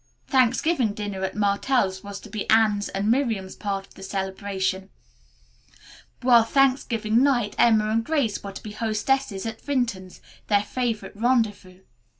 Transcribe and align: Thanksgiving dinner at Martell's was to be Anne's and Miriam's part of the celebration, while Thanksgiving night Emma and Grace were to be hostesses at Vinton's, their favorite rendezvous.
Thanksgiving 0.25 0.93
dinner 0.95 1.23
at 1.23 1.35
Martell's 1.35 2.03
was 2.03 2.19
to 2.21 2.29
be 2.31 2.49
Anne's 2.49 2.89
and 2.89 3.11
Miriam's 3.11 3.55
part 3.55 3.85
of 3.85 3.93
the 3.93 4.01
celebration, 4.01 4.89
while 6.23 6.41
Thanksgiving 6.43 7.21
night 7.21 7.53
Emma 7.59 7.87
and 7.91 8.03
Grace 8.03 8.43
were 8.43 8.51
to 8.51 8.63
be 8.63 8.71
hostesses 8.71 9.45
at 9.45 9.61
Vinton's, 9.61 10.19
their 10.47 10.63
favorite 10.63 11.15
rendezvous. 11.15 11.81